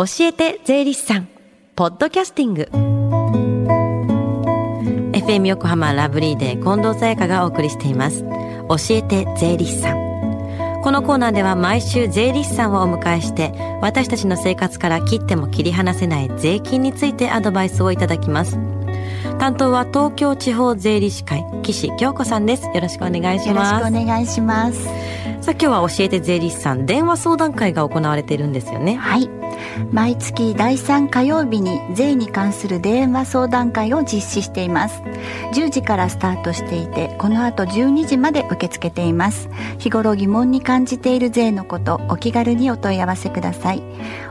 [0.00, 1.28] 教えて税理士さん。
[1.76, 2.68] ポッドキャスティング。
[5.12, 8.24] FM 横浜ラブリーで近藤沙耶香がお送りしています。
[8.24, 10.80] 教えて税理士さん。
[10.82, 13.52] このコーナーでは毎週税理士さんをお迎えして
[13.82, 18.58] 私たちの生活から切っても切り離せない税金についてアドバイスをいただきます。
[19.38, 22.64] 担当は東京地方税理士会岸京子さんです。
[22.64, 23.74] よろしくお願いします。
[23.74, 24.82] よろしくお願いします。
[24.82, 28.94] さあ今日は教えて税理士さん電話相談会が行われているんですよね。
[28.94, 29.39] はい
[29.92, 35.02] 毎月第3火曜日に税に関する電話相談会を実施しています。
[35.54, 39.48] 10時からスタートしていてこの後12時まで受け付けています。
[39.78, 43.82] 日頃疑問に感じている税のことお気軽にお問い合わせください。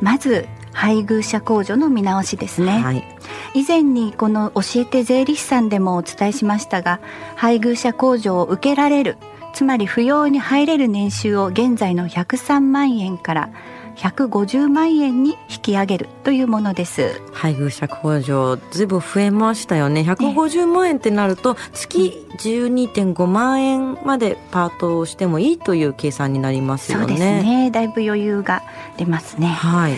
[0.02, 3.08] まず配偶者控除の見直しですね、はい、
[3.54, 7.00] 以前にこの教えて税理士さんでもお伝えしましたが
[7.36, 9.18] 配偶者控除を受けられる
[9.54, 13.50] つまり扶養に入れる年収を現在の103万円から
[13.96, 17.22] 150万円に引き上げるというものです。
[17.32, 20.02] 配偶者控除ずいぶん増えましたよね。
[20.02, 27.04] 150万円ってなると月12.5万円までパートをしてもいいという計算になりますよね。
[27.04, 27.70] そうですね。
[27.72, 28.64] だいぶ余裕が
[28.98, 29.48] 出ますね。
[29.48, 29.94] はい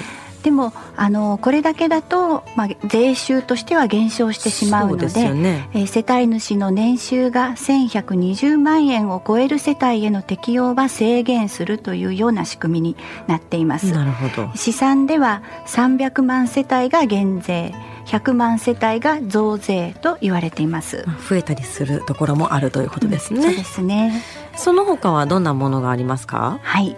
[0.46, 12.96] でもあのこれだけだと、まあ、税収としては減少してしまうのでで、ね、えー、世帯主の年収が1120万円を超える世帯への適用は制限するというような仕組みに
[13.26, 13.92] なっています。
[13.92, 14.52] なるほど。
[14.54, 17.74] 試算では300万世帯が減税
[18.06, 21.06] 100万世帯が増税と言われています。
[21.28, 24.24] 増えたりするところもあるということですね、うん、そうですね。
[24.56, 26.60] その他はどんなものがありますか？
[26.62, 26.96] はい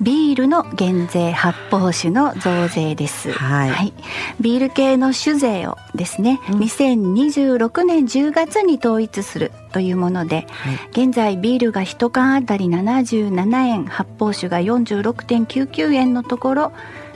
[0.00, 3.92] ビールの減税発泡酒の増税です、はい、はい、
[4.40, 16.72] ビール系の酒税をですね、うん、2026年10月に統一するというもので、はい、現在ビールが1缶あたり77円発泡酒が46.99円のところ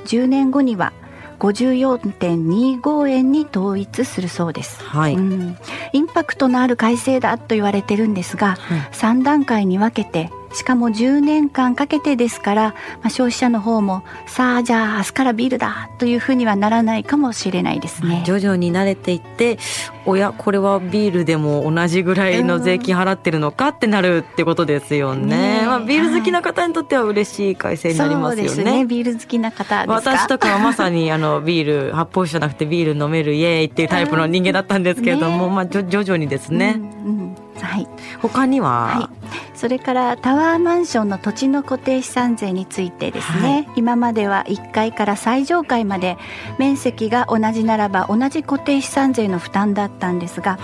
[0.07, 0.93] 10年後には
[1.41, 5.57] 54.25円に統一するそうです、はい、うん、
[5.93, 12.75] インパクトのある改正だと言われてるんですが、はい、3段階に分けてしかも10年間かけてですから、ま
[13.05, 18.23] あ、消費者の方もさあじゃあ明日からビールだというふうにはならないかもしれないですね。
[18.25, 19.59] 徐々に慣れていって
[20.07, 25.61] おやこれはビールでも同じぐらいの税金払ってるのかってなるってことですよね。
[25.61, 37.37] ね、まあ、ビール好きな方にとっては嬉しい改正になりますよね、ねビール好きな方私とかはまさにあのビール発泡酒じゃなくてビール飲めるイエーイっていうタイプの人間だったんですけれども、ね、まあ徐々にですね、うんうん。
[37.61, 37.87] はい、
[38.21, 39.20] 他には、はい、
[39.55, 46.17] それからタワーマンションの土地の固定資産税についてですね、はい、今までは1階から最上階まで
[46.59, 50.59] 面積が同じならば同じ固定資産税の負担だったんですが、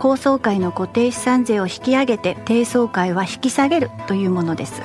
[0.00, 4.80] 高層階の固定資産税を引き上げて低層階は引き下げるというものです。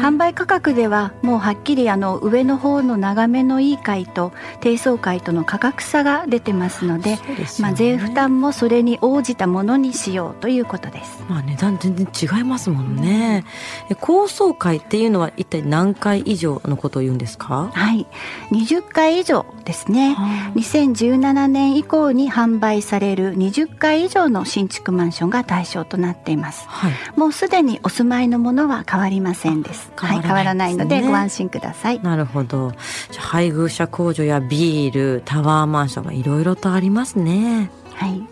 [0.00, 7.20] 販売価格ではもうはっきりあの上の方の眺めのいい階と低層階との価格差が出てますので、ね、
[7.58, 13.44] まあ、税負担もそれに応じたものにしようということです、まあ、値段全然違いますもんね、
[13.88, 17.70] うん、高層階っていうのは一体何階以上のことを言うんですか？
[17.72, 18.06] はい。
[18.52, 20.16] 20階以上ですね。
[20.54, 29.92] 2017年以降に販売される20階以上の新築マンションが対象となっています、はい、もうすでにお住まいのものは変わりませんです。
[29.96, 32.00] はい、変わらないのでご安心ください。
[32.00, 32.72] なるほど。
[33.18, 38.22] 配偶者控除やビールタワーマンションはいろいろとありますねはい。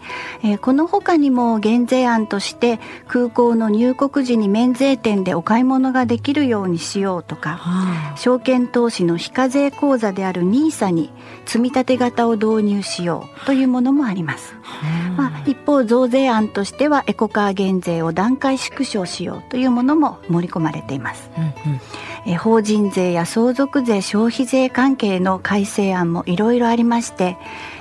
[0.42, 11.10] えー、この他にも減税案として空港の入国時に免税店でお買い物ができるようにしようとか、はあ、証券投資の非課税口座である NISA に
[11.44, 14.54] 積立型を導入しようというものもあります。
[14.62, 21.80] はあまあ、一方増税案としてはエコカー減税を段階縮小しようというものも盛り込まれています、うんうん。
[22.26, 27.36] え法人税や相続税消費税関係の改正案もいろいろありまして、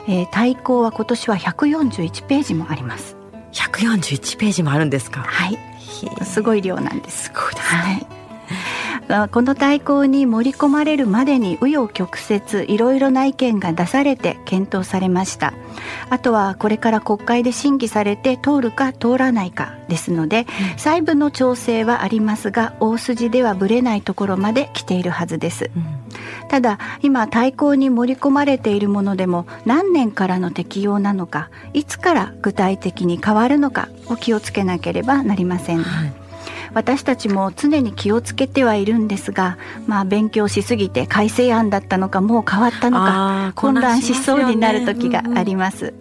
[0.08, 3.16] えー、対抗は今年は141ページもあります。
[3.54, 5.22] 141ページもあるんですか？
[5.22, 5.58] はい。
[6.24, 7.26] すごい量なんです。
[7.26, 8.08] すごいですね、はい
[9.32, 15.54] この大綱に盛り込まれるまでに紆余曲折いろいろな意見が出されて検討されました。
[16.10, 25.86] あとはこれから国会で審議されて通るか通らないかですので、うん、細部の調整はありますが大筋ではぶれないところまで来ているはずです、うん、
[26.50, 36.27] ただ今大綱に盛り込まれているものでも何年からの適用なのかいつから具体的に変わるのかを気をつけなければなりません、はい
[36.78, 39.58] 私たちも常に気をつけてはいるんですが、
[39.88, 45.96] まあ、勉強しすぎて改正案だったのかもう変わったのか混乱しそうになる時があります。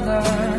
[0.00, 0.57] another